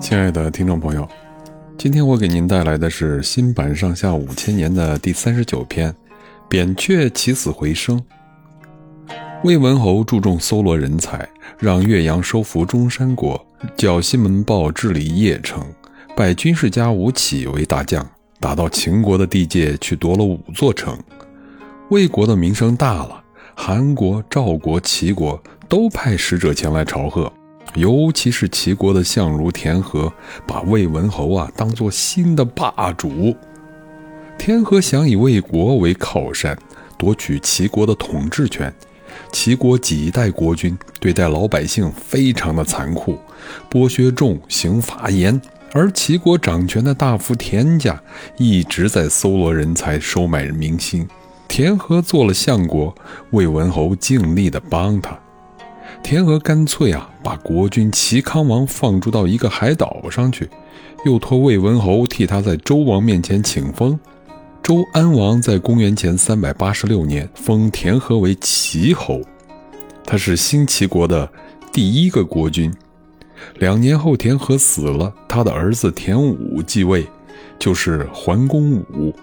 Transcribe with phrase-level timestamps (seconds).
[0.00, 1.06] 亲爱的听众朋友，
[1.76, 5.92] 今天我给您带来的是新版《上下五千年》的第三十九篇
[6.48, 7.98] 《扁鹊起死回生》。
[9.44, 11.28] 魏文侯注重搜罗人才，
[11.58, 13.46] 让岳阳收服中山国，
[13.76, 15.62] 叫西门豹治理邺城，
[16.16, 18.04] 拜军事家吴起为大将，
[18.40, 20.98] 打到秦国的地界去夺了五座城。
[21.90, 23.22] 魏国的名声大了，
[23.54, 27.32] 韩国、赵国、齐国都派使者前来朝贺。
[27.74, 30.12] 尤其是齐国的相如田和，
[30.46, 33.36] 把魏文侯啊当做新的霸主。
[34.38, 36.56] 田和想以魏国为靠山，
[36.96, 38.72] 夺取齐国的统治权。
[39.32, 43.18] 齐国几代国君对待老百姓非常的残酷，
[43.70, 45.40] 剥削重，刑罚严。
[45.72, 48.00] 而齐国掌权的大夫田家
[48.38, 51.06] 一直在搜罗人才，收买民心。
[51.46, 52.94] 田和做了相国，
[53.30, 55.18] 魏文侯尽力的帮他。
[56.02, 60.48] 田和干脆啊，把国君齐康王放逐到一个海岛上去，
[61.04, 63.98] 又托魏文侯替他在周王面前请封。
[64.62, 69.20] 周安王在公元前三百八十六年封田和为齐侯，
[70.04, 71.30] 他是新齐国的
[71.72, 72.72] 第一个国君。
[73.58, 77.06] 两年后，田和死了，他的儿子田武继位，
[77.58, 79.14] 就是桓公武。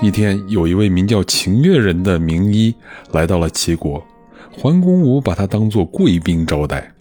[0.00, 2.74] 一天，有一位名叫秦越人的名医
[3.12, 4.04] 来到了齐国。
[4.60, 6.92] 桓公武把他当作贵宾招待。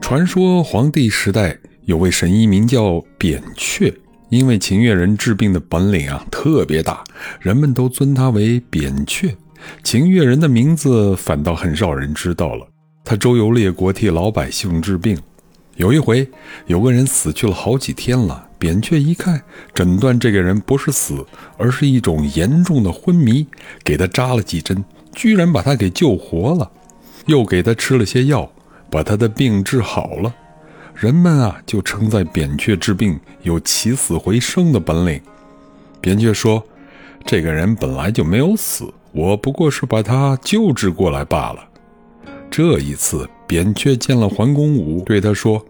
[0.00, 3.92] 传说黄帝时代有位神医名叫扁鹊，
[4.30, 7.04] 因为秦越人治病的本领啊特别大，
[7.38, 9.36] 人们都尊他为扁鹊。
[9.82, 12.66] 秦越人的名字反倒很少人知道了。
[13.04, 15.18] 他周游列国，替老百姓治病。
[15.76, 16.26] 有一回，
[16.66, 19.38] 有个人死去了好几天了，扁鹊一看，
[19.74, 21.26] 诊断这个人不是死，
[21.58, 23.46] 而是一种严重的昏迷，
[23.82, 24.82] 给他扎了几针。
[25.14, 26.70] 居然把他给救活了，
[27.26, 28.50] 又给他吃了些药，
[28.90, 30.34] 把他的病治好了。
[30.94, 35.20] 人们啊，就称赞扁鹊治病有起死回生的本领。
[36.00, 36.62] 扁鹊说
[37.24, 41.64] ：“这个人本来就没有死，我不过是把他救治过来罢了。”
[42.50, 45.64] 这一次，扁鹊见了桓公武，对他说：“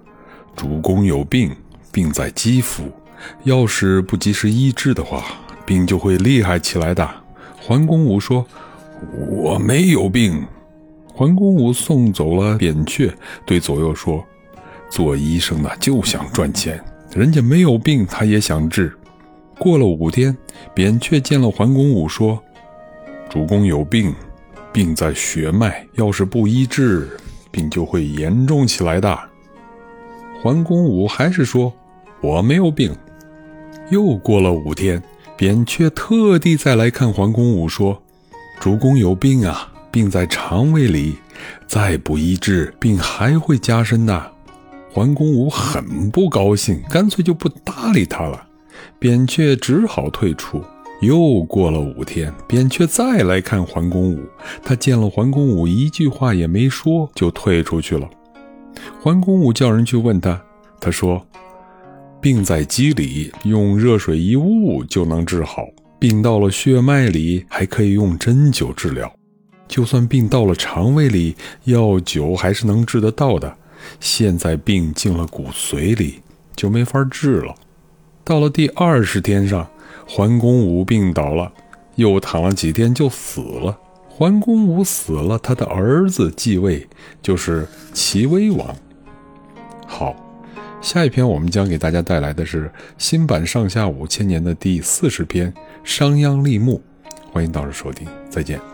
[0.56, 1.54] 主公有病，
[1.90, 2.90] 病在肌肤，
[3.44, 5.24] 要是不及时医治的话，
[5.64, 7.08] 病就会厉害起来的。”
[7.60, 8.44] 桓公武说。
[9.28, 10.44] 我没有病。
[11.16, 13.12] 桓公武送走了扁鹊，
[13.46, 14.24] 对左右说
[14.90, 16.82] ：“做医生的就想赚钱，
[17.14, 18.92] 人家没有病，他也想治。”
[19.56, 20.36] 过了五天，
[20.74, 22.42] 扁鹊见了桓公武，说
[23.30, 24.12] ：“主公有病，
[24.72, 27.08] 病在血脉，要是不医治，
[27.52, 29.16] 病就会严重起来的。”
[30.42, 31.72] 桓公武还是说
[32.20, 32.92] ：“我没有病。”
[33.90, 35.00] 又过了五天，
[35.36, 38.02] 扁鹊特地再来看桓公武，说。
[38.60, 41.16] 主公有病啊，病在肠胃里，
[41.66, 44.32] 再不医治，病还会加深的。
[44.90, 48.46] 桓公武很不高兴，干脆就不搭理他了。
[48.98, 50.62] 扁鹊只好退出。
[51.00, 54.20] 又过了五天，扁鹊再来看桓公武，
[54.62, 58.08] 他见了桓公武，一句话也没说，就退出去了。
[59.02, 60.40] 桓公武叫人去问他，
[60.80, 61.26] 他说
[62.22, 65.66] ：“病在肌里，用热水一捂就能治好。”
[66.04, 69.08] 病到了血脉里，还可以用针灸治疗；
[69.66, 71.34] 就算病到了肠胃里，
[71.64, 73.56] 药酒还是能治得到的。
[74.00, 76.20] 现在病进了骨髓里，
[76.54, 77.54] 就没法治了。
[78.22, 79.66] 到了第二十天上，
[80.06, 81.50] 桓公武病倒了，
[81.94, 83.74] 又躺了几天就死了。
[84.06, 86.86] 桓公武死了，他的儿子继位，
[87.22, 88.76] 就是齐威王。
[89.86, 90.14] 好。
[90.84, 95.50] 下一篇我们将给大家带来的是新版《上下五千年》的第四十篇
[95.82, 96.80] 《商鞅立木》，
[97.32, 98.73] 欢迎到时收听，再见。